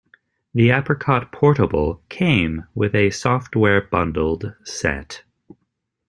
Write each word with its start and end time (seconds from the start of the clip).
The 0.55 0.71
Apricot 0.71 1.31
Portable 1.31 2.01
came 2.09 2.65
with 2.73 2.95
a 2.95 3.11
software 3.11 3.81
bundled 3.81 4.55
set. 4.63 5.21